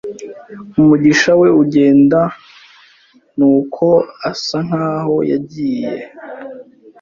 umugisha 0.79 1.31
we 1.41 1.47
ugenda 1.61 2.21
nuko 3.37 3.87
asa 4.31 4.57
nkaho 4.67 5.15
yagiye 5.31 5.93